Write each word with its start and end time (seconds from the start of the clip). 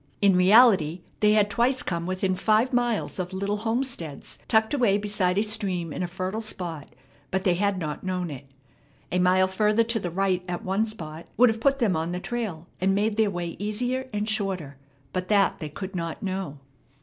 In 0.19 0.35
reality 0.35 1.01
they 1.19 1.33
had 1.33 1.47
twice 1.47 1.83
come 1.83 2.07
within 2.07 2.33
five 2.33 2.73
miles 2.73 3.19
of 3.19 3.33
little 3.33 3.57
homesteads, 3.57 4.39
tucked 4.47 4.73
away 4.73 4.97
beside 4.97 5.37
a 5.37 5.43
stream 5.43 5.93
in 5.93 6.01
a 6.01 6.07
fertile 6.07 6.41
spot; 6.41 6.89
but 7.29 7.43
they 7.43 7.53
had 7.53 7.77
not 7.77 8.03
known 8.03 8.31
it. 8.31 8.49
A 9.11 9.19
mile 9.19 9.45
further 9.47 9.83
to 9.83 9.99
the 9.99 10.09
right 10.09 10.43
at 10.47 10.63
one 10.65 10.87
spot 10.87 11.27
would 11.37 11.49
have 11.49 11.61
put 11.61 11.77
them 11.77 11.95
on 11.95 12.13
the 12.13 12.19
trail 12.19 12.65
and 12.79 12.95
made 12.95 13.15
their 13.15 13.29
way 13.29 13.55
easier 13.59 14.09
and 14.11 14.27
shorter, 14.27 14.79
but 15.13 15.27
that 15.27 15.59
they 15.59 15.69
could 15.69 15.95
not 15.95 16.23
know. 16.23 16.57